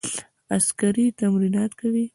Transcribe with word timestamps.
عسکري 0.57 1.05
تمرینات 1.19 1.71
کوي. 1.79 2.05